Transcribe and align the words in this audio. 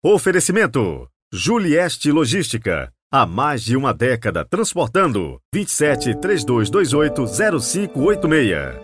Oferecimento: 0.00 1.08
Julieste 1.32 2.12
Logística. 2.12 2.92
Há 3.10 3.26
mais 3.26 3.64
de 3.64 3.76
uma 3.76 3.92
década 3.92 4.44
transportando. 4.44 5.40
27 5.52 6.14
3228 6.20 7.26
0586. 7.60 8.78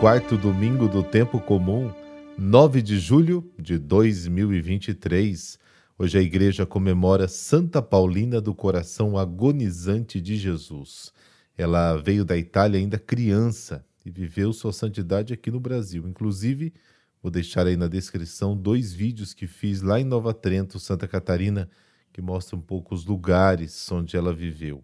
14 0.00 0.36
domingo 0.36 0.88
do 0.88 1.04
tempo 1.04 1.38
comum, 1.38 1.92
9 2.36 2.82
de 2.82 2.98
julho 2.98 3.48
de 3.56 3.78
2023. 3.78 5.60
Hoje 5.96 6.18
a 6.18 6.20
igreja 6.20 6.66
comemora 6.66 7.28
Santa 7.28 7.80
Paulina 7.80 8.40
do 8.40 8.52
Coração 8.52 9.16
Agonizante 9.16 10.20
de 10.20 10.34
Jesus. 10.34 11.12
Ela 11.56 11.96
veio 11.96 12.24
da 12.24 12.36
Itália 12.36 12.78
ainda 12.78 12.98
criança 12.98 13.84
e 14.04 14.10
viveu 14.10 14.52
sua 14.52 14.72
santidade 14.72 15.32
aqui 15.32 15.50
no 15.50 15.58
Brasil. 15.58 16.06
Inclusive, 16.06 16.72
vou 17.22 17.30
deixar 17.30 17.66
aí 17.66 17.76
na 17.76 17.88
descrição 17.88 18.56
dois 18.56 18.92
vídeos 18.92 19.32
que 19.32 19.46
fiz 19.46 19.82
lá 19.82 19.98
em 19.98 20.04
Nova 20.04 20.34
Trento, 20.34 20.78
Santa 20.78 21.08
Catarina, 21.08 21.68
que 22.12 22.20
mostram 22.20 22.58
um 22.58 22.62
pouco 22.62 22.94
os 22.94 23.04
lugares 23.04 23.90
onde 23.90 24.16
ela 24.16 24.32
viveu. 24.32 24.82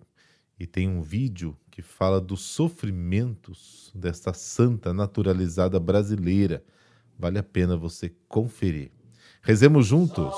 E 0.59 0.67
tem 0.67 0.89
um 0.89 1.03
vídeo 1.03 1.57
que 1.71 1.83
fala 1.83 2.21
dos 2.21 2.43
sofrimentos 2.43 3.91
desta 3.95 4.33
santa 4.33 4.93
naturalizada 4.93 5.79
brasileira. 5.81 6.63
Vale 7.19 7.39
a 7.39 7.43
pena 7.43 7.77
você 7.77 8.13
conferir. 8.29 8.91
Rezemos 9.43 9.87
juntos. 9.87 10.35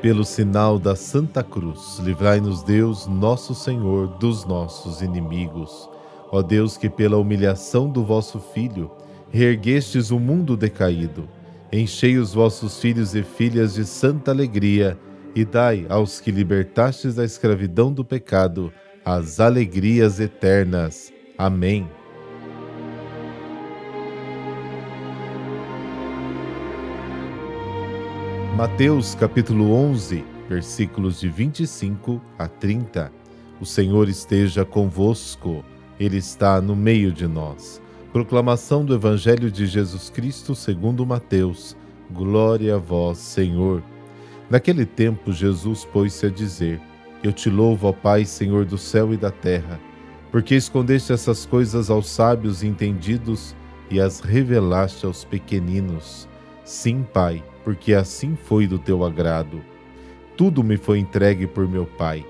Pelo 0.00 0.24
sinal 0.24 0.78
da 0.78 0.94
Santa 0.94 1.42
Cruz, 1.42 1.98
livrai-nos 1.98 2.62
Deus, 2.62 3.08
nosso 3.08 3.52
Senhor, 3.52 4.06
dos 4.18 4.44
nossos 4.44 5.02
inimigos. 5.02 5.90
Ó 6.30 6.40
Deus, 6.40 6.76
que 6.76 6.88
pela 6.88 7.16
humilhação 7.16 7.90
do 7.90 8.04
vosso 8.04 8.38
Filho 8.38 8.92
reerguestes 9.28 10.12
o 10.12 10.20
mundo 10.20 10.56
decaído, 10.56 11.28
enchei 11.72 12.16
os 12.16 12.32
vossos 12.32 12.78
filhos 12.80 13.16
e 13.16 13.24
filhas 13.24 13.74
de 13.74 13.84
santa 13.84 14.30
alegria 14.30 14.96
e 15.34 15.44
dai 15.44 15.84
aos 15.88 16.20
que 16.20 16.30
libertastes 16.30 17.16
da 17.16 17.24
escravidão 17.24 17.92
do 17.92 18.04
pecado 18.04 18.72
as 19.04 19.40
alegrias 19.40 20.20
eternas. 20.20 21.12
Amém. 21.36 21.88
Mateus 28.58 29.14
capítulo 29.14 29.72
11, 29.72 30.24
versículos 30.48 31.20
de 31.20 31.28
25 31.28 32.20
a 32.36 32.48
30. 32.48 33.12
O 33.60 33.64
Senhor 33.64 34.08
esteja 34.08 34.64
convosco, 34.64 35.64
Ele 35.96 36.16
está 36.16 36.60
no 36.60 36.74
meio 36.74 37.12
de 37.12 37.28
nós. 37.28 37.80
Proclamação 38.12 38.84
do 38.84 38.92
Evangelho 38.92 39.48
de 39.48 39.64
Jesus 39.64 40.10
Cristo 40.10 40.56
segundo 40.56 41.06
Mateus. 41.06 41.76
Glória 42.10 42.74
a 42.74 42.78
vós, 42.78 43.18
Senhor. 43.18 43.80
Naquele 44.50 44.84
tempo 44.84 45.30
Jesus 45.30 45.84
pôs-se 45.84 46.26
a 46.26 46.28
dizer: 46.28 46.80
Eu 47.22 47.32
te 47.32 47.48
louvo, 47.48 47.86
ó 47.86 47.92
Pai, 47.92 48.24
Senhor 48.24 48.64
do 48.64 48.76
céu 48.76 49.14
e 49.14 49.16
da 49.16 49.30
terra, 49.30 49.78
porque 50.32 50.56
escondeste 50.56 51.12
essas 51.12 51.46
coisas 51.46 51.90
aos 51.90 52.08
sábios 52.08 52.64
e 52.64 52.66
entendidos 52.66 53.54
e 53.88 54.00
as 54.00 54.18
revelaste 54.18 55.06
aos 55.06 55.24
pequeninos. 55.24 56.28
Sim, 56.64 57.06
Pai, 57.14 57.40
porque 57.68 57.92
assim 57.92 58.34
foi 58.34 58.66
do 58.66 58.78
teu 58.78 59.04
agrado. 59.04 59.60
Tudo 60.38 60.64
me 60.64 60.78
foi 60.78 61.00
entregue 61.00 61.46
por 61.46 61.68
meu 61.68 61.84
Pai. 61.84 62.24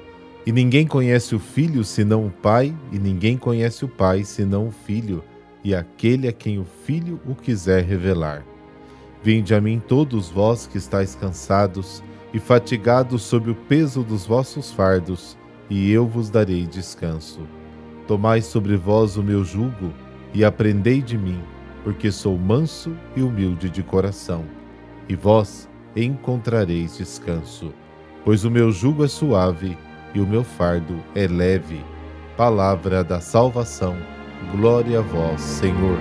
E 0.44 0.50
ninguém 0.50 0.84
conhece 0.84 1.32
o 1.32 1.38
Filho 1.38 1.84
senão 1.84 2.26
o 2.26 2.30
Pai, 2.30 2.74
e 2.90 2.98
ninguém 2.98 3.38
conhece 3.38 3.84
o 3.84 3.88
Pai 3.88 4.24
senão 4.24 4.66
o 4.66 4.72
Filho, 4.72 5.22
e 5.62 5.76
aquele 5.76 6.26
a 6.26 6.32
quem 6.32 6.58
o 6.58 6.64
Filho 6.64 7.20
o 7.24 7.36
quiser 7.36 7.84
revelar. 7.84 8.44
Vinde 9.22 9.54
a 9.54 9.60
mim 9.60 9.78
todos 9.78 10.28
vós 10.28 10.66
que 10.66 10.76
estáis 10.76 11.14
cansados 11.14 12.02
e 12.34 12.40
fatigados 12.40 13.22
sob 13.22 13.48
o 13.48 13.54
peso 13.54 14.02
dos 14.02 14.26
vossos 14.26 14.72
fardos, 14.72 15.38
e 15.70 15.88
eu 15.92 16.04
vos 16.04 16.30
darei 16.30 16.66
descanso. 16.66 17.46
Tomai 18.08 18.42
sobre 18.42 18.76
vós 18.76 19.16
o 19.16 19.22
meu 19.22 19.44
jugo 19.44 19.94
e 20.34 20.44
aprendei 20.44 21.00
de 21.00 21.16
mim, 21.16 21.40
porque 21.84 22.10
sou 22.10 22.36
manso 22.36 22.92
e 23.14 23.22
humilde 23.22 23.70
de 23.70 23.84
coração 23.84 24.57
e 25.08 25.16
vós 25.16 25.68
encontrareis 25.96 26.98
descanso, 26.98 27.72
pois 28.24 28.44
o 28.44 28.50
meu 28.50 28.70
jugo 28.70 29.04
é 29.04 29.08
suave 29.08 29.76
e 30.14 30.20
o 30.20 30.26
meu 30.26 30.44
fardo 30.44 31.02
é 31.14 31.26
leve. 31.26 31.84
Palavra 32.36 33.02
da 33.02 33.20
salvação, 33.20 33.96
glória 34.52 35.00
a 35.00 35.02
vós, 35.02 35.40
Senhor. 35.40 35.98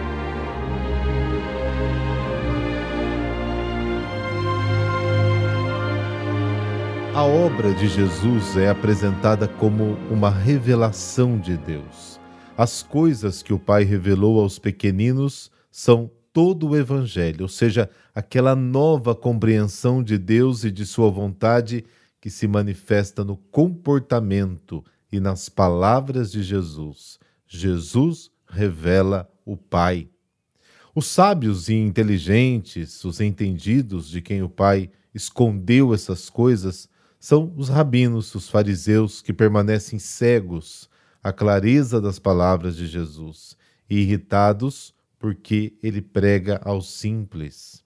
A 7.15 7.23
obra 7.23 7.73
de 7.73 7.87
Jesus 7.87 8.55
é 8.57 8.69
apresentada 8.69 9.47
como 9.47 9.97
uma 10.11 10.29
revelação 10.29 11.39
de 11.39 11.57
Deus. 11.57 12.19
As 12.55 12.83
coisas 12.83 13.41
que 13.41 13.51
o 13.51 13.57
Pai 13.57 13.83
revelou 13.83 14.39
aos 14.39 14.59
pequeninos 14.59 15.51
são 15.71 16.11
todo 16.37 16.67
o 16.67 16.77
Evangelho, 16.77 17.41
ou 17.41 17.47
seja, 17.47 17.89
aquela 18.13 18.55
nova 18.55 19.15
compreensão 19.15 20.03
de 20.03 20.19
Deus 20.19 20.63
e 20.63 20.69
de 20.69 20.85
Sua 20.85 21.09
vontade 21.09 21.83
que 22.21 22.29
se 22.29 22.47
manifesta 22.47 23.23
no 23.23 23.35
comportamento 23.35 24.85
e 25.11 25.19
nas 25.19 25.49
palavras 25.49 26.31
de 26.31 26.43
Jesus. 26.43 27.17
Jesus 27.47 28.29
revela 28.47 29.27
o 29.43 29.57
Pai. 29.57 30.09
Os 30.93 31.07
sábios 31.07 31.69
e 31.69 31.73
inteligentes, 31.73 33.03
os 33.03 33.19
entendidos 33.19 34.07
de 34.07 34.21
quem 34.21 34.43
o 34.43 34.49
Pai 34.49 34.91
escondeu 35.15 35.91
essas 35.91 36.29
coisas, 36.29 36.87
são 37.19 37.51
os 37.57 37.67
rabinos, 37.67 38.35
os 38.35 38.47
fariseus, 38.47 39.23
que 39.23 39.33
permanecem 39.33 39.97
cegos 39.97 40.87
à 41.23 41.33
clareza 41.33 41.99
das 41.99 42.19
palavras 42.19 42.75
de 42.75 42.85
Jesus 42.85 43.57
e 43.89 44.01
irritados 44.01 44.95
porque 45.19 45.77
ele 45.81 46.01
prega 46.01 46.61
aos 46.63 46.91
simples. 46.91 47.83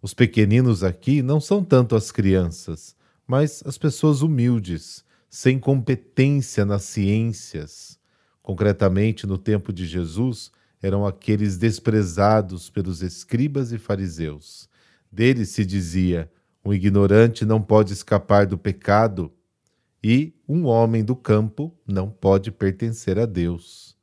Os 0.00 0.14
pequeninos 0.14 0.84
aqui 0.84 1.22
não 1.22 1.40
são 1.40 1.64
tanto 1.64 1.96
as 1.96 2.12
crianças, 2.12 2.94
mas 3.26 3.62
as 3.66 3.76
pessoas 3.76 4.22
humildes, 4.22 5.04
sem 5.28 5.58
competência 5.58 6.64
nas 6.64 6.84
ciências. 6.84 7.98
Concretamente, 8.42 9.26
no 9.26 9.36
tempo 9.36 9.72
de 9.72 9.86
Jesus, 9.86 10.50
eram 10.80 11.04
aqueles 11.04 11.58
desprezados 11.58 12.70
pelos 12.70 13.02
escribas 13.02 13.72
e 13.72 13.78
fariseus. 13.78 14.68
Deles 15.10 15.50
se 15.50 15.66
dizia: 15.66 16.30
um 16.64 16.72
ignorante 16.72 17.44
não 17.44 17.60
pode 17.60 17.92
escapar 17.92 18.46
do 18.46 18.56
pecado 18.56 19.32
e 20.02 20.32
um 20.48 20.64
homem 20.66 21.04
do 21.04 21.16
campo 21.16 21.76
não 21.86 22.08
pode 22.08 22.52
pertencer 22.52 23.18
a 23.18 23.26
Deus. 23.26 23.97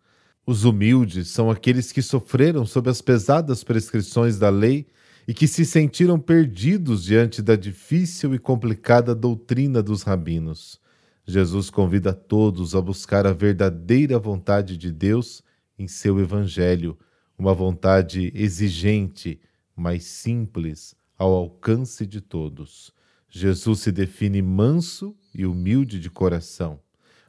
Os 0.48 0.64
humildes 0.64 1.30
são 1.30 1.50
aqueles 1.50 1.92
que 1.92 2.04
sofreram 2.04 2.68
sob 2.68 2.88
as 2.88 3.02
pesadas 3.02 3.64
prescrições 3.64 4.38
da 4.38 4.50
lei 4.50 4.86
e 5.28 5.34
que 5.34 5.48
se 5.48 5.66
sentiram 5.66 6.20
perdidos 6.20 7.04
diante 7.04 7.42
da 7.42 7.56
difícil 7.56 8.36
e 8.36 8.38
complicada 8.38 9.16
doutrina 9.16 9.82
dos 9.82 10.04
rabinos. 10.04 10.80
Jesus 11.26 11.72
convida 11.72 12.14
todos 12.14 12.76
a 12.76 12.82
buscar 12.82 13.26
a 13.26 13.34
verdadeira 13.34 14.20
vontade 14.20 14.78
de 14.78 14.92
Deus 14.92 15.42
em 15.80 15.88
seu 15.88 16.20
Evangelho, 16.20 16.96
uma 17.36 17.56
vontade 17.56 18.32
exigente, 18.36 19.42
mas 19.76 20.04
simples, 20.04 20.96
ao 21.18 21.34
alcance 21.34 22.06
de 22.06 22.22
todos. 22.22 22.94
Jesus 23.28 23.80
se 23.80 23.92
define 23.92 24.44
manso 24.44 25.16
e 25.34 25.44
humilde 25.44 26.00
de 26.00 26.12
coração. 26.12 26.80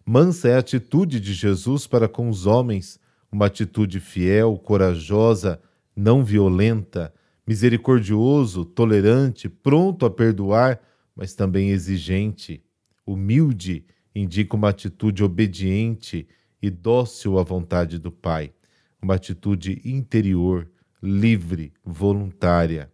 Mansa 0.05 0.49
é 0.49 0.55
a 0.55 0.59
atitude 0.59 1.19
de 1.19 1.33
Jesus 1.33 1.87
para 1.87 2.07
com 2.07 2.29
os 2.29 2.45
homens 2.45 3.01
uma 3.31 3.47
atitude 3.47 4.01
fiel, 4.01 4.59
corajosa, 4.59 5.61
não 5.95 6.25
violenta, 6.25 7.13
misericordioso, 7.47 8.65
tolerante, 8.65 9.49
pronto 9.49 10.05
a 10.05 10.11
perdoar, 10.11 10.81
mas 11.15 11.35
também 11.35 11.71
exigente. 11.71 12.63
Humilde 13.07 13.85
indica 14.15 14.57
uma 14.57 14.71
atitude 14.71 15.23
obediente 15.23 16.27
e 16.61 16.71
dócil 16.71 17.39
à 17.39 17.43
vontade 17.43 17.99
do 17.99 18.11
Pai, 18.11 18.53
uma 19.01 19.15
atitude 19.15 19.81
interior, 19.85 20.69
livre, 21.03 21.73
voluntária. 21.85 22.91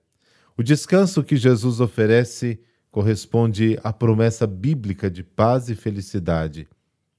O 0.57 0.63
descanso 0.63 1.25
que 1.25 1.37
Jesus 1.37 1.81
oferece 1.81 2.61
corresponde 2.91 3.79
à 3.83 3.91
promessa 3.91 4.47
bíblica 4.47 5.11
de 5.11 5.23
paz 5.23 5.71
e 5.71 5.75
felicidade. 5.75 6.69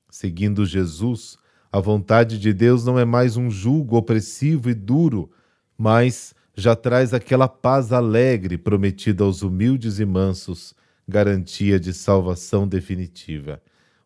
Seguindo 0.07 0.65
Jesus, 0.65 1.38
a 1.74 1.80
vontade 1.80 2.38
de 2.38 2.54
Deus 2.54 2.86
não 2.86 3.00
é 3.00 3.04
mais 3.04 3.36
um 3.36 3.50
jugo 3.50 3.98
opressivo 3.98 4.70
e 4.70 4.75
duro, 4.75 5.31
mas 5.75 6.36
já 6.56 6.75
traz 6.75 7.16
aquela 7.16 7.48
paz 7.48 7.92
alegre 7.92 8.60
prometida 8.60 9.24
aos 9.24 9.42
humildes 9.42 9.98
e 9.98 10.06
mansos, 10.06 10.75
garantia 11.08 11.80
de 11.80 11.92
salvação 11.92 12.68
definitiva. 12.68 13.60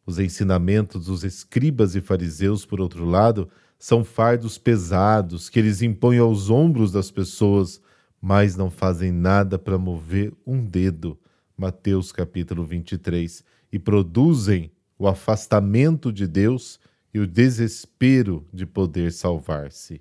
Os 0.06 0.18
ensinamentos 0.18 1.08
dos 1.08 1.26
escribas 1.26 1.94
e 1.94 2.00
fariseus, 2.00 2.66
por 2.66 2.80
outro 2.80 3.04
lado, 3.04 3.50
são 3.78 4.02
fardos 4.02 4.58
pesados 4.58 5.50
que 5.50 5.60
eles 5.60 5.82
impõem 5.82 6.20
aos 6.20 6.50
ombros 6.50 6.94
das 6.94 7.12
pessoas, 7.12 7.82
mas 8.22 8.56
não 8.56 8.72
fazem 8.72 9.12
nada 9.12 9.60
para 9.60 9.78
mover 9.78 10.32
um 10.46 10.64
dedo. 10.64 11.20
Mateus 11.58 12.14
capítulo 12.14 12.64
23. 12.64 13.44
E 13.74 13.78
produzem 13.78 14.72
o 14.98 15.06
afastamento 15.06 16.14
de 16.14 16.26
Deus 16.26 16.80
e 17.18 17.20
o 17.20 17.26
desespero 17.26 18.46
de 18.54 18.64
poder 18.64 19.12
salvar-se. 19.12 20.00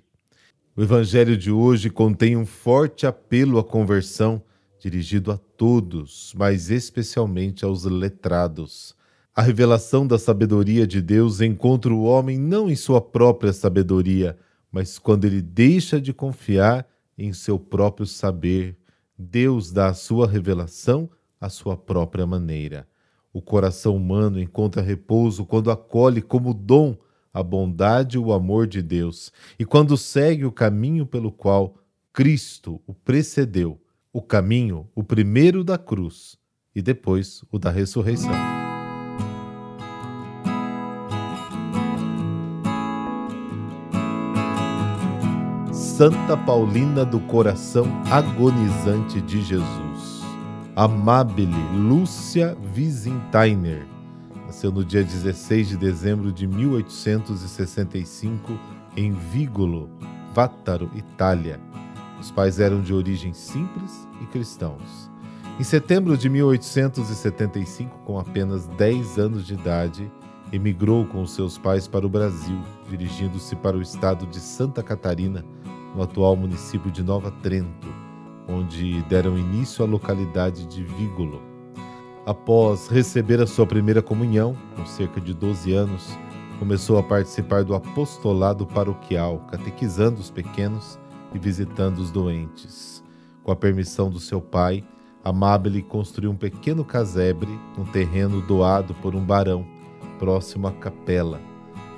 O 0.75 0.83
Evangelho 0.83 1.35
de 1.35 1.49
hoje 1.51 1.89
contém 1.89 2.37
um 2.37 2.45
forte 2.45 3.07
apelo 3.07 3.57
à 3.57 3.63
conversão, 3.63 4.39
dirigido 4.79 5.31
a 5.31 5.37
todos, 5.37 6.31
mas 6.37 6.69
especialmente 6.69 7.65
aos 7.65 7.85
letrados. 7.85 8.95
A 9.35 9.41
revelação 9.41 10.05
da 10.05 10.19
sabedoria 10.19 10.85
de 10.85 11.01
Deus 11.01 11.41
encontra 11.41 11.91
o 11.91 12.03
homem 12.03 12.37
não 12.37 12.69
em 12.69 12.75
sua 12.75 13.01
própria 13.01 13.51
sabedoria, 13.51 14.37
mas 14.71 14.99
quando 14.99 15.25
ele 15.25 15.41
deixa 15.41 15.99
de 15.99 16.13
confiar 16.13 16.87
em 17.17 17.33
seu 17.33 17.57
próprio 17.57 18.05
saber. 18.05 18.77
Deus 19.17 19.71
dá 19.71 19.87
a 19.87 19.95
sua 19.95 20.27
revelação 20.27 21.09
à 21.41 21.49
sua 21.49 21.75
própria 21.75 22.27
maneira. 22.27 22.87
O 23.33 23.41
coração 23.41 23.95
humano 23.95 24.39
encontra 24.39 24.83
repouso 24.83 25.47
quando 25.47 25.71
acolhe 25.71 26.21
como 26.21 26.53
dom 26.53 26.95
a 27.37 27.43
bondade 27.43 28.17
e 28.17 28.19
o 28.19 28.33
amor 28.33 28.65
de 28.65 28.81
Deus, 28.81 29.31
e 29.59 29.63
quando 29.63 29.95
segue 29.95 30.43
o 30.43 30.51
caminho 30.51 31.05
pelo 31.05 31.31
qual 31.31 31.77
Cristo 32.11 32.81
o 32.87 32.95
precedeu, 32.95 33.79
o 34.11 34.23
caminho, 34.23 34.89
o 34.95 35.03
primeiro 35.03 35.63
da 35.63 35.77
cruz 35.77 36.35
e 36.75 36.81
depois 36.81 37.43
o 37.51 37.59
da 37.59 37.69
ressurreição. 37.69 38.31
Santa 45.71 46.35
Paulina 46.37 47.05
do 47.05 47.19
Coração 47.19 47.85
Agonizante 48.09 49.21
de 49.21 49.43
Jesus. 49.43 50.23
Amabile 50.75 51.53
Lúcia 51.75 52.57
Wiesentainer. 52.75 53.96
Nasceu 54.57 54.71
no 54.71 54.83
dia 54.83 55.03
16 55.03 55.69
de 55.69 55.77
dezembro 55.77 56.31
de 56.31 56.47
1865 56.47 58.59
em 58.95 59.11
Vigolo, 59.11 59.87
Vátaro, 60.33 60.89
Itália. 60.95 61.59
Os 62.19 62.31
pais 62.31 62.59
eram 62.59 62.81
de 62.81 62.91
origem 62.91 63.33
simples 63.33 64.07
e 64.19 64.25
cristãos. 64.25 65.11
Em 65.59 65.63
setembro 65.63 66.17
de 66.17 66.27
1875, 66.27 67.99
com 67.99 68.17
apenas 68.17 68.65
10 68.65 69.19
anos 69.19 69.45
de 69.45 69.53
idade, 69.53 70.11
emigrou 70.51 71.05
com 71.05 71.23
seus 71.27 71.59
pais 71.59 71.87
para 71.87 72.07
o 72.07 72.09
Brasil, 72.09 72.59
dirigindo-se 72.89 73.55
para 73.57 73.77
o 73.77 73.81
estado 73.81 74.25
de 74.25 74.39
Santa 74.39 74.81
Catarina, 74.81 75.45
no 75.95 76.01
atual 76.01 76.35
município 76.35 76.89
de 76.89 77.03
Nova 77.03 77.29
Trento, 77.43 77.93
onde 78.47 79.03
deram 79.03 79.37
início 79.37 79.85
à 79.85 79.87
localidade 79.87 80.65
de 80.65 80.83
Vígolo. 80.83 81.56
Após 82.27 82.89
receber 82.89 83.39
a 83.39 83.47
sua 83.47 83.65
primeira 83.65 84.01
comunhão, 84.01 84.53
com 84.75 84.85
cerca 84.85 85.21
de 85.21 85.33
12 85.33 85.73
anos, 85.73 86.09
começou 86.59 86.97
a 86.97 87.03
participar 87.03 87.63
do 87.63 87.73
apostolado 87.73 88.67
paroquial, 88.67 89.39
catequizando 89.49 90.19
os 90.19 90.29
pequenos 90.29 90.99
e 91.33 91.39
visitando 91.39 91.99
os 91.99 92.11
doentes. 92.11 93.01
Com 93.43 93.51
a 93.53 93.55
permissão 93.55 94.09
do 94.09 94.19
seu 94.19 94.41
pai, 94.41 94.83
Amabile 95.23 95.81
construiu 95.81 96.29
um 96.29 96.35
pequeno 96.35 96.83
casebre 96.83 97.57
no 97.77 97.85
terreno 97.85 98.41
doado 98.41 98.93
por 98.95 99.15
um 99.15 99.23
barão, 99.23 99.65
próximo 100.19 100.67
à 100.67 100.73
capela, 100.73 101.39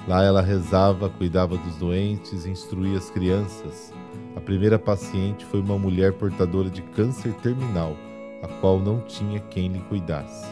Lá 0.09 0.23
ela 0.23 0.41
rezava, 0.41 1.07
cuidava 1.07 1.55
dos 1.55 1.75
doentes, 1.75 2.47
instruía 2.47 2.97
as 2.97 3.11
crianças. 3.11 3.93
A 4.35 4.41
primeira 4.41 4.79
paciente 4.79 5.45
foi 5.45 5.59
uma 5.59 5.77
mulher 5.77 6.13
portadora 6.13 6.67
de 6.67 6.81
câncer 6.81 7.31
terminal, 7.35 7.95
a 8.41 8.47
qual 8.59 8.79
não 8.79 9.01
tinha 9.01 9.39
quem 9.39 9.67
lhe 9.67 9.79
cuidasse. 9.79 10.47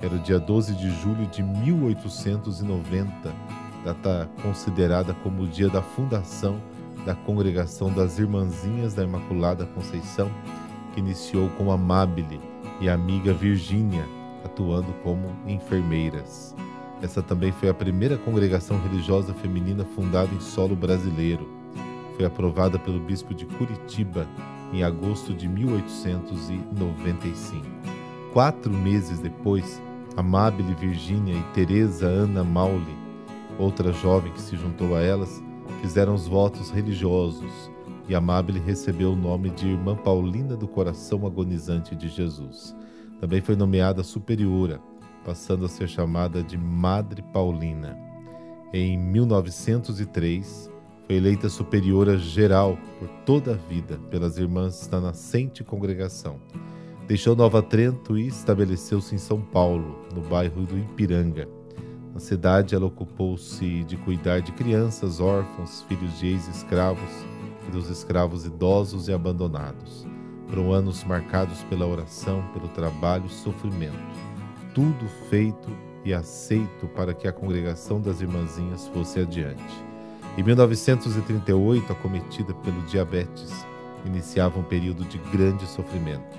Era 0.00 0.14
o 0.14 0.18
dia 0.18 0.38
12 0.38 0.74
de 0.74 0.90
julho 1.00 1.26
de 1.26 1.42
1890, 1.42 3.34
data 3.84 4.28
considerada 4.42 5.14
como 5.22 5.42
o 5.42 5.46
dia 5.46 5.68
da 5.68 5.82
fundação 5.82 6.60
da 7.04 7.14
Congregação 7.14 7.92
das 7.92 8.18
Irmãzinhas 8.18 8.94
da 8.94 9.04
Imaculada 9.04 9.66
Conceição, 9.66 10.30
que 10.92 11.00
iniciou 11.00 11.48
com 11.50 11.70
Amabile 11.70 12.40
e 12.80 12.88
a 12.88 12.94
amiga 12.94 13.32
Virgínia, 13.32 14.04
atuando 14.44 14.92
como 15.02 15.36
enfermeiras. 15.46 16.54
Essa 17.02 17.22
também 17.22 17.52
foi 17.52 17.68
a 17.68 17.74
primeira 17.74 18.16
congregação 18.16 18.80
religiosa 18.80 19.34
feminina 19.34 19.84
fundada 19.84 20.34
em 20.34 20.40
solo 20.40 20.74
brasileiro. 20.74 21.46
Foi 22.16 22.24
aprovada 22.24 22.78
pelo 22.78 23.00
bispo 23.00 23.34
de 23.34 23.44
Curitiba 23.44 24.26
em 24.74 24.82
agosto 24.82 25.32
de 25.32 25.48
1895. 25.48 27.64
Quatro 28.32 28.72
meses 28.72 29.20
depois, 29.20 29.80
Amabile 30.16 30.74
Virgínia 30.74 31.34
e 31.34 31.42
Teresa 31.54 32.06
Ana 32.06 32.42
Maule, 32.42 32.96
outra 33.58 33.92
jovem 33.92 34.32
que 34.32 34.40
se 34.40 34.56
juntou 34.56 34.96
a 34.96 35.00
elas, 35.00 35.42
fizeram 35.80 36.14
os 36.14 36.26
votos 36.26 36.70
religiosos 36.70 37.70
e 38.08 38.14
Amabile 38.14 38.60
recebeu 38.60 39.12
o 39.12 39.16
nome 39.16 39.50
de 39.50 39.68
Irmã 39.68 39.96
Paulina 39.96 40.56
do 40.56 40.66
Coração 40.66 41.24
Agonizante 41.24 41.94
de 41.94 42.08
Jesus. 42.08 42.74
Também 43.20 43.40
foi 43.40 43.54
nomeada 43.54 44.02
superiora 44.02 44.80
passando 45.24 45.64
a 45.64 45.68
ser 45.68 45.88
chamada 45.88 46.42
de 46.42 46.58
Madre 46.58 47.22
Paulina. 47.22 47.98
Em 48.72 48.98
1903, 48.98 50.70
foi 51.06 51.16
eleita 51.16 51.48
superiora 51.48 52.16
geral 52.18 52.78
por 52.98 53.08
toda 53.26 53.52
a 53.52 53.68
vida 53.68 53.98
pelas 54.10 54.38
irmãs 54.38 54.86
da 54.86 55.00
nascente 55.00 55.62
congregação. 55.64 56.40
Deixou 57.06 57.36
Nova 57.36 57.62
Trento 57.62 58.18
e 58.18 58.26
estabeleceu-se 58.26 59.14
em 59.14 59.18
São 59.18 59.40
Paulo, 59.40 59.98
no 60.14 60.22
bairro 60.22 60.62
do 60.62 60.78
Ipiranga. 60.78 61.48
Na 62.12 62.20
cidade, 62.20 62.74
ela 62.74 62.86
ocupou-se 62.86 63.84
de 63.84 63.96
cuidar 63.98 64.40
de 64.40 64.52
crianças, 64.52 65.20
órfãos, 65.20 65.82
filhos 65.82 66.18
de 66.18 66.28
ex-escravos 66.28 67.10
e 67.68 67.70
dos 67.70 67.90
escravos 67.90 68.46
idosos 68.46 69.08
e 69.08 69.12
abandonados. 69.12 70.06
Foram 70.48 70.72
anos 70.72 71.04
marcados 71.04 71.62
pela 71.64 71.86
oração, 71.86 72.42
pelo 72.54 72.68
trabalho 72.68 73.26
e 73.26 73.30
sofrimento 73.30 74.24
tudo 74.74 75.06
feito 75.30 75.70
e 76.04 76.12
aceito 76.12 76.88
para 76.88 77.14
que 77.14 77.28
a 77.28 77.32
congregação 77.32 78.00
das 78.00 78.20
irmãzinhas 78.20 78.88
fosse 78.88 79.20
adiante. 79.20 79.93
Em 80.36 80.42
1938, 80.42 81.92
acometida 81.92 82.52
pelo 82.54 82.82
diabetes, 82.82 83.64
iniciava 84.04 84.58
um 84.58 84.64
período 84.64 85.04
de 85.04 85.16
grande 85.16 85.64
sofrimento. 85.64 86.36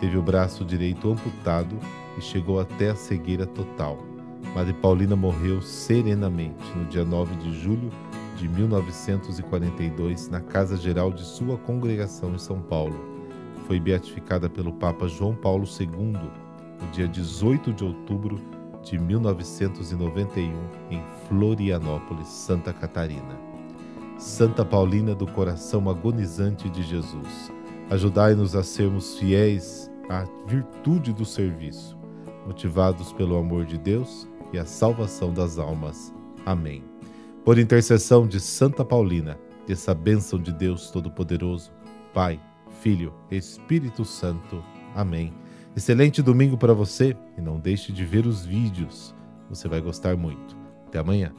Teve 0.00 0.16
o 0.16 0.22
braço 0.22 0.64
direito 0.64 1.12
amputado 1.12 1.78
e 2.16 2.22
chegou 2.22 2.58
até 2.58 2.90
a 2.90 2.96
cegueira 2.96 3.44
total. 3.44 3.98
Madre 4.54 4.72
Paulina 4.72 5.14
morreu 5.14 5.60
serenamente 5.60 6.64
no 6.74 6.86
dia 6.86 7.04
9 7.04 7.34
de 7.36 7.52
julho 7.60 7.90
de 8.36 8.48
1942 8.48 10.30
na 10.30 10.40
casa 10.40 10.76
geral 10.78 11.12
de 11.12 11.22
sua 11.22 11.58
congregação 11.58 12.34
em 12.34 12.38
São 12.38 12.60
Paulo. 12.62 12.98
Foi 13.66 13.78
beatificada 13.78 14.48
pelo 14.48 14.72
Papa 14.72 15.06
João 15.06 15.34
Paulo 15.34 15.66
II 15.66 15.96
no 16.80 16.90
dia 16.92 17.06
18 17.06 17.74
de 17.74 17.84
outubro 17.84 18.40
de 18.84 18.98
1991, 18.98 20.52
em 20.90 21.02
Florianópolis, 21.26 22.28
Santa 22.28 22.72
Catarina. 22.72 23.38
Santa 24.18 24.64
Paulina 24.64 25.14
do 25.14 25.26
Coração 25.26 25.88
Agonizante 25.88 26.68
de 26.68 26.82
Jesus, 26.82 27.50
ajudai-nos 27.90 28.54
a 28.54 28.62
sermos 28.62 29.18
fiéis 29.18 29.90
à 30.08 30.24
virtude 30.46 31.12
do 31.12 31.24
serviço, 31.24 31.98
motivados 32.46 33.12
pelo 33.12 33.36
amor 33.36 33.64
de 33.64 33.76
Deus 33.76 34.28
e 34.52 34.58
a 34.58 34.64
salvação 34.64 35.32
das 35.32 35.58
almas. 35.58 36.14
Amém. 36.46 36.84
Por 37.44 37.58
intercessão 37.58 38.26
de 38.26 38.38
Santa 38.38 38.84
Paulina, 38.84 39.38
dessa 39.66 39.94
bênção 39.94 40.38
de 40.38 40.52
Deus 40.52 40.90
Todo-Poderoso, 40.90 41.72
Pai, 42.12 42.40
Filho, 42.80 43.12
Espírito 43.30 44.04
Santo. 44.04 44.62
Amém 44.94 45.43
Excelente 45.76 46.22
domingo 46.22 46.56
para 46.56 46.72
você 46.72 47.16
e 47.36 47.40
não 47.40 47.58
deixe 47.58 47.92
de 47.92 48.04
ver 48.04 48.26
os 48.26 48.44
vídeos. 48.44 49.14
Você 49.48 49.66
vai 49.66 49.80
gostar 49.80 50.16
muito. 50.16 50.56
Até 50.86 51.00
amanhã. 51.00 51.32